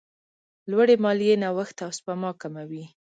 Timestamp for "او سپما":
1.85-2.31